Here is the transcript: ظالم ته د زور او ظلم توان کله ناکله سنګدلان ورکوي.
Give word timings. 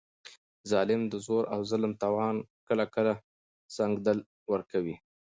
ظالم 0.71 1.01
ته 1.03 1.07
د 1.11 1.13
زور 1.25 1.43
او 1.53 1.59
ظلم 1.71 1.91
توان 2.03 2.35
کله 2.67 2.77
ناکله 2.87 3.13
سنګدلان 3.75 4.19
ورکوي. 4.51 4.95